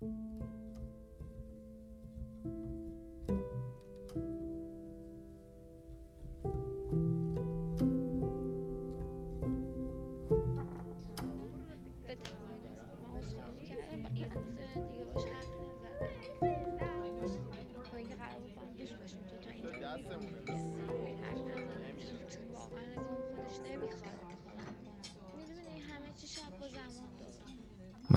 [0.00, 0.30] Gracias.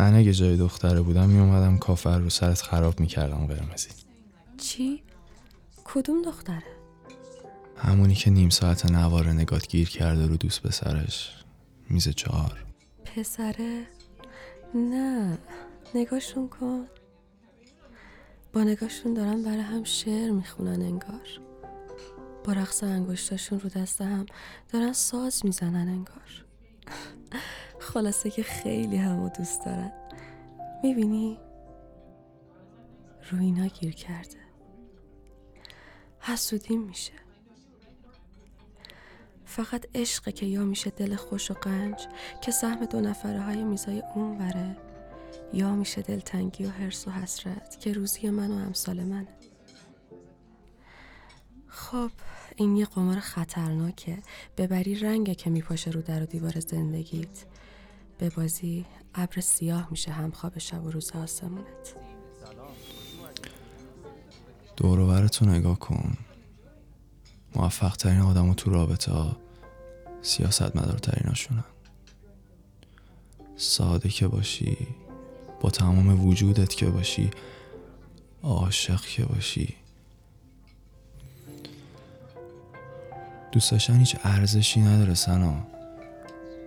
[0.03, 3.89] من اگه جای دختره بودم میومدم کافر رو سرت خراب می‌کردم قرمزی
[4.57, 5.03] چی؟
[5.83, 6.63] کدوم دختره؟
[7.77, 11.43] همونی که نیم ساعت نوار نگات گیر کرده رو دوست پسرش
[11.89, 12.65] میز چهار
[13.05, 13.85] پسره؟
[14.75, 15.37] نه
[15.95, 16.85] نگاشون کن
[18.53, 21.27] با نگاشون دارن برای هم شعر می‌خونن انگار
[22.43, 24.25] با رقص انگشتاشون رو دست هم
[24.73, 26.45] دارن ساز می‌زنن انگار
[27.93, 30.02] خلاصه که خیلی همو دوست دارن
[30.83, 31.39] می‌بینی؟
[33.31, 34.37] رو اینا گیر کرده.
[36.19, 37.13] حسودیم میشه.
[39.45, 42.07] فقط عشقه که یا میشه دل خوش و قنج
[42.41, 44.77] که سهم دو نفره های میزای اون وره
[45.53, 49.27] یا میشه دلتنگی و حرس و حسرت که روزی من و امثال منه.
[51.67, 52.11] خب
[52.55, 54.17] این یه قمار خطرناکه.
[54.57, 57.45] ببری رنگه که میپاشه رو در و دیوار زندگیت.
[58.23, 58.85] به بازی
[59.15, 61.95] ابر سیاه میشه هم خواب شب و روز آسمونت.
[64.77, 66.17] دور تو نگاه کن.
[67.55, 69.37] موفق ترین آدم تو رابطه ها
[70.21, 70.99] سیاست مدار
[73.55, 74.77] ساده که باشی
[75.61, 77.31] با تمام وجودت که باشی
[78.43, 79.75] عاشق که باشی.
[83.51, 85.67] دوست داشتن هیچ ارزشی نداره سنا.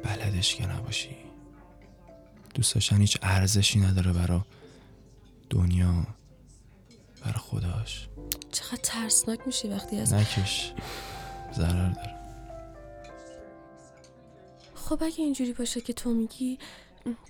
[0.05, 1.26] بلدش که نباشی.
[2.57, 4.47] دوست داشتن هیچ ارزشی نداره برا
[5.51, 6.07] دنیا
[7.25, 8.09] برا خداش.
[8.53, 10.73] چقدر ترسناک میشی وقتی از نکش.
[11.55, 12.15] ضرر داره.
[14.75, 16.59] خب اگه اینجوری باشه که تو میگی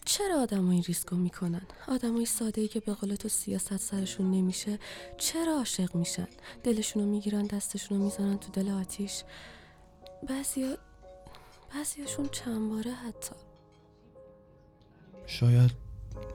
[0.04, 4.78] چرا آدم این ریسکو می‌کنن؟ آدمای ساده ای که به قول تو سیاست سرشون نمیشه
[5.19, 6.28] چرا عاشق میشن؟
[6.64, 9.22] دلشونو می‌گیرن دستشونو می‌زنن تو دل آتیش.
[10.28, 10.78] بعضیا
[11.75, 13.34] بعضیاشون چند باره حتی
[15.26, 15.70] شاید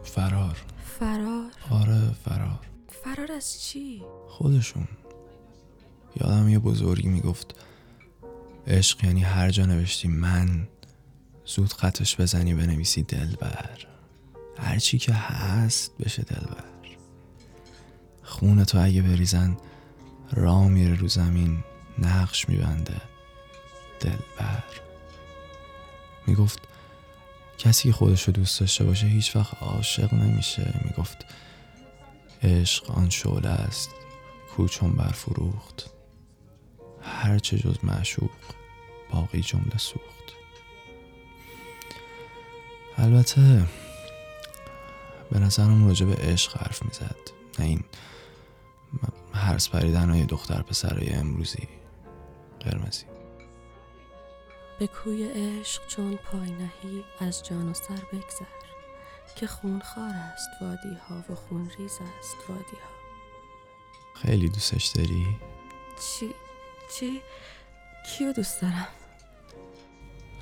[0.03, 0.57] فرار.
[0.99, 1.51] فرار.
[1.69, 2.59] آره فرار.
[3.03, 4.87] فرار از چی؟ خودشون.
[6.21, 7.55] یادم یه بزرگی می‌گفت
[8.67, 10.67] عشق یعنی هر جا نوشتی من
[11.45, 13.87] زود خطش بزنی بنویسی دلبر.
[14.57, 16.63] هرچی که هست بشه دلبر.
[18.23, 19.57] خون تو اگه بریزن
[20.31, 21.63] را میره رو زمین
[21.99, 23.01] نقش میبنده
[23.99, 24.63] دلبر.
[26.27, 26.59] می‌گفت
[27.61, 30.73] کسی که خودش رو دوست داشته باشه هیچ وقت عاشق نمیشه.
[30.85, 31.25] می‌گفت
[32.43, 33.89] عشق آن شعله است
[34.55, 35.89] کوچون برفروخت.
[37.01, 38.29] هرچه جز معشوق
[39.11, 40.33] باقی جمله سوخت.
[42.97, 43.65] البته
[45.31, 47.17] به نظرم راجع به عشق حرف می‌زد.
[47.59, 47.83] نه این
[49.33, 51.67] هرس پریدن های دختر پسرای امروزی
[52.59, 53.05] قرمزی.
[54.81, 58.45] به کوی عشق چون پای نهی از جان و سر بگذر
[59.35, 62.89] که خون خار است وادی ها و خون ریز است وادی ها
[64.15, 65.25] خیلی دوستش داری؟
[65.99, 66.33] چی؟
[66.95, 67.21] چی؟
[68.05, 68.87] کیو دوست دارم؟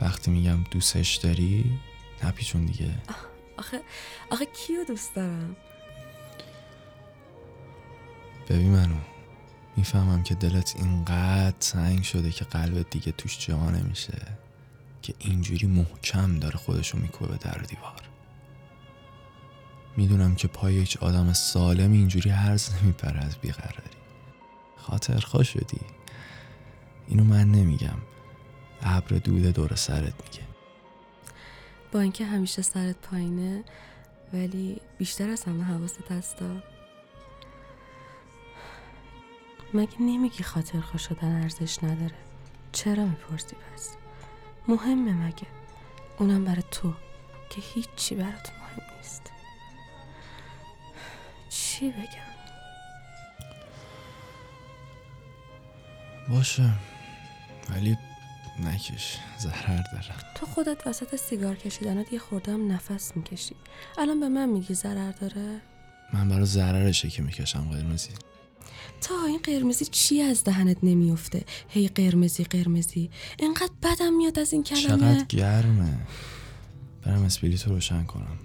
[0.02, 1.80] وقتی میگم دوستش داری
[2.24, 2.96] نپیچون دیگه
[3.58, 3.82] آخه
[4.30, 5.56] آخه کیو دوست دارم
[8.50, 8.96] ببین منو
[9.80, 14.22] می‌فهمم که دلت اینقدر تنگ شده که قلبت دیگه توش جا نمیشه
[15.02, 18.02] که اینجوری محکم داره خودشو میکوبه به در دیوار.
[19.98, 23.90] می‌دونم که پای هیچ آدم سالم اینجوری هرز نمیپره از بیقراری.
[24.78, 25.82] خاطر شدی
[27.08, 27.98] اینو من نمیگم.
[28.82, 30.44] ابر دود دور سرت میگه.
[31.92, 33.64] با اینکه همیشه سرت پایینه
[34.34, 36.56] ولی بیشتر از همه حواست هستا.
[39.74, 42.16] مگه نمیگی خاطر خوش شدن ارزش نداره؟
[42.71, 43.89] چرا می‌پرسی پس؟
[44.68, 45.48] مهمه مگه.
[46.18, 46.94] اونم برای تو
[47.50, 49.31] که هیچی برات مهم نیست.
[51.50, 52.30] چی بگم؟
[56.30, 56.69] باشه.
[57.69, 57.98] ولی
[58.60, 59.18] نکش.
[59.39, 60.15] ضرر داره.
[60.36, 63.56] تو خودت وسط سیگار کشیدنات یه خوردم نفس می‌کشی.
[63.98, 65.62] الان به من میگی ضرر داره؟
[66.13, 68.12] من برای ضررشه که می‌کشم قرمزی.
[69.01, 73.10] تا این قرمزی چی از دهنت نمیفته هی قرمزی قرمزی.
[73.40, 74.84] انقدر بدم میاد از این کلمه.
[74.88, 75.98] چقدر گرمه.
[77.01, 78.40] برم اسپریتو روشن کنم.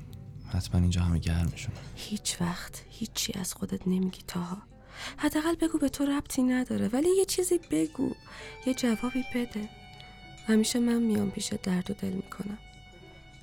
[0.48, 2.82] حتما اینجا همه گرمشونه هیچ وقت.
[2.90, 4.62] هیچی از خودت نمیگی تاها.
[5.16, 8.14] حداقل بگو به تو ربطی نداره ولی یه چیزی بگو.
[8.66, 9.68] یه جوابی بده.
[10.46, 12.58] همیشه من میام پیش درد و دل می‌کنم.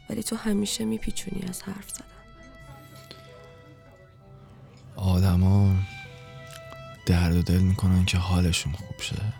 [0.09, 2.05] ولی تو همیشه میپیچونی از حرف زدن.
[4.95, 5.75] آدما
[7.05, 9.33] درد و دل می‌کنن که حالشون خوب شه.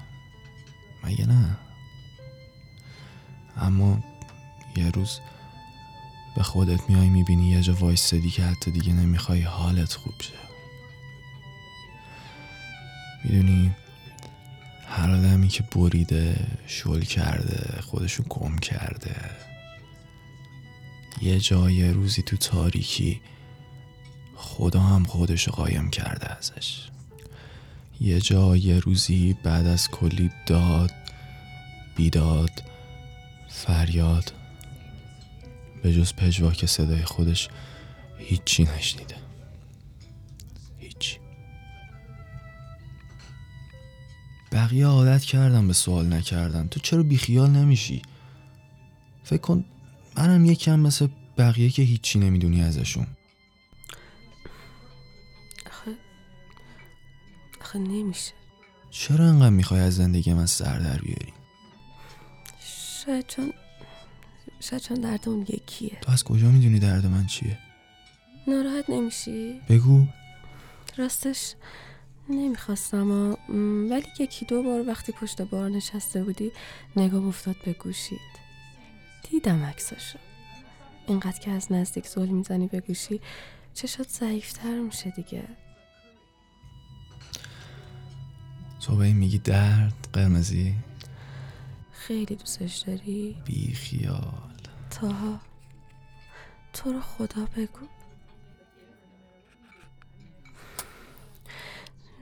[1.03, 1.57] مگه نه؟
[3.57, 4.03] اما
[4.75, 5.19] یه روز
[6.35, 10.33] به خودت میای می‌بینی یه جا وایستدی که حتی دیگه نمی‌خوای حالت خوب شه.
[13.23, 13.71] می‌دونی
[14.87, 19.15] هر آدمی که بریده شل کرده خودشو گم کرده.
[21.21, 23.21] یه جای روزی تو تاریکی
[24.35, 26.89] خدا هم خودشو قایم کرده ازش.
[28.01, 30.91] یه جا یه روزی بعد از کلی داد
[31.95, 32.63] بیداد
[33.49, 34.33] فریاد
[35.83, 37.49] به جز پژواک صدای خودش
[38.17, 39.15] هیچی نشنیده.
[40.77, 41.17] هیچی
[44.51, 46.67] بقیه عادت کردم به سوال نکردن.
[46.67, 48.01] تو چرا بیخیال نمیشی؟
[49.23, 49.65] فکر کن
[50.17, 51.07] منم یکم مثل
[51.37, 53.07] بقیه که هیچی نمی‌دونی ازشون.
[57.71, 58.33] آخه نمیشه.
[58.89, 61.33] چرا انقدر می‌خوای از زندگی من سر در بیاری؟
[63.05, 63.53] شاید چون
[64.59, 65.97] شاید چون درد اون یکیه.
[66.01, 67.59] تو از کجا می‌دونی درد من چیه؟
[68.47, 70.05] ناراحت نمیشی؟ بگو.
[70.97, 71.55] راستش
[72.29, 73.53] نمی‌خواستم ها.
[73.53, 76.51] م، ولی یکی دو بار وقتی پشت بار نشسته بودی
[76.95, 78.19] نگام افتاد به گوشید
[79.29, 80.19] دیدم عکساشو.
[81.07, 83.21] اینقدر که از نزدیک زل می‌زنی به گوشی
[83.73, 85.43] چشات ضعیفتر میشه دیگه.
[88.81, 90.75] تو به این میگی درد قرمزی؟
[91.91, 94.51] خیلی دوستش داری؟ بی خیال.
[94.89, 95.39] تاها
[96.73, 97.87] تو رو خدا بگو.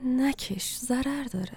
[0.04, 1.56] نکش ضرر داره.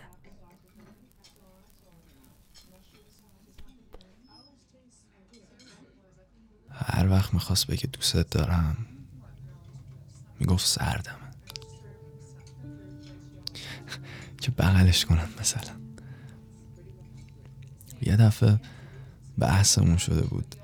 [6.69, 8.85] هر وقت می‌خواست بگه دوستت دارم
[10.39, 11.22] می‌گفت سردم
[14.43, 15.73] که بغلش کنم مثلا.
[18.01, 18.59] یه دفعه
[19.37, 20.55] بحثمون شده بود.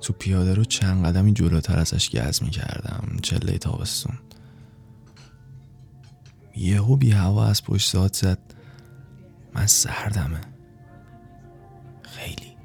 [0.00, 4.18] تو پیاده رو چند قدمی جلوتر ازش گز می‌کردم چله تابستون.
[6.56, 8.38] یهو بی هوا از پشت ساعت زد.
[9.54, 10.40] من سردمه.
[12.02, 12.56] خیلی.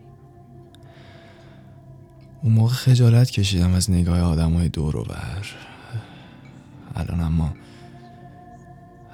[2.41, 5.45] اون موقع خجالت کشیدم از نگاه آدم های دور و بر.
[6.95, 7.53] الان اما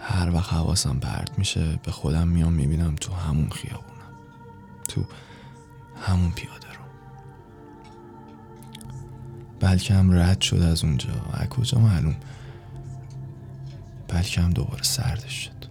[0.07, 4.11] هر وقت حواسم پرت میشه به خودم میام می‌بینم تو همون خیابونم.
[4.87, 5.05] تو
[6.01, 6.85] همون پیاده رو.
[9.59, 11.13] بلکه هم رد شد از اونجا.
[11.33, 12.15] از کجا معلوم؟
[14.07, 15.65] بلکه هم دوباره سردش شد.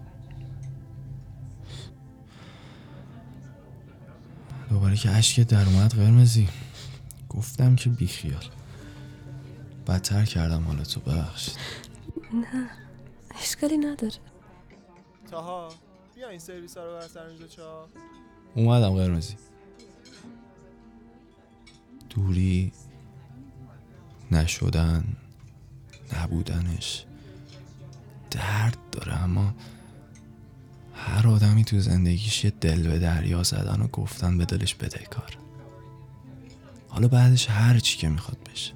[4.69, 6.49] دوباره که اشکت در اومد قرمزی.
[7.29, 8.45] گفتم که بیخیال.
[9.87, 11.57] بدتر کردم حالا تو ببخشید
[12.33, 12.84] نه.
[13.41, 14.13] اشکالی نداره.
[15.31, 15.69] تاها
[16.15, 17.87] بیا این سرویس ها رو بر سر اینجا چا.
[18.55, 19.35] اومدم قرمزی.
[22.09, 22.71] دوری
[24.31, 25.03] نشدن
[26.13, 27.05] نبودنش
[28.31, 29.53] درد داره اما
[30.95, 35.37] هر آدمی تو زندگیش یه دل به دریا زدن و گفتن به دلش بدهکار
[36.89, 38.73] حالا بعدش هر چی که می‌خواد بشه.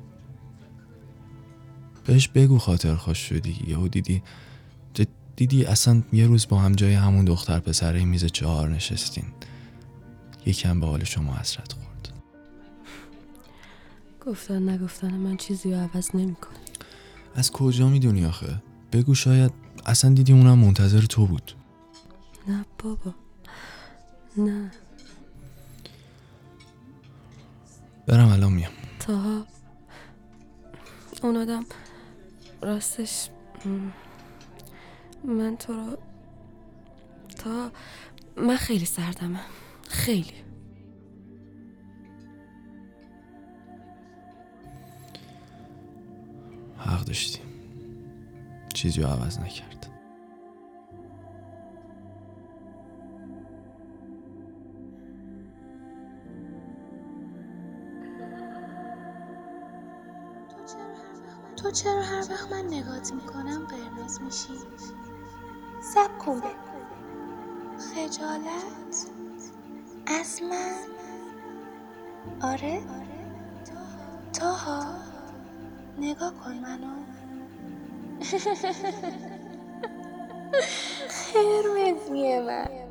[2.06, 4.24] بهش بگو خاطر خوش شدی یهو دیدی
[5.40, 9.26] دیدی اصلا یه روز با هم جای همون دختر پسره میز چهار نشستین.
[10.46, 12.10] یکم به حال شما حسرت خورد.
[14.26, 16.58] گفتن نگفتن من چیزی رو عوض نمی‌کنه
[17.36, 19.52] از کجا می‌دونی آخه؟ بگو شاید
[19.86, 21.52] اصلا دیدی اونم منتظر تو بود.
[22.48, 23.14] نه بابا.
[24.38, 24.72] نه.
[28.08, 28.72] برم الان میام.
[29.00, 29.46] تاها.
[31.24, 31.66] اون آدم
[32.62, 33.30] راستش
[35.24, 35.98] من تو رو
[37.38, 37.72] تا
[38.38, 39.40] من خیلی سردمه.
[39.88, 40.34] خیلی.
[46.78, 47.40] حق داشتی.
[48.74, 49.70] چیزی رو عوض نکرد.
[61.58, 64.54] تو چرا هر وقت من نگات می‌کنم قرمز میشی؟
[66.00, 66.42] سب کن
[67.80, 69.08] خجالت
[70.08, 70.76] از من.
[72.42, 72.82] آره.
[74.34, 74.86] تاها.
[75.98, 77.04] نگاه کن منو.
[81.34, 82.89] قرمزیه من.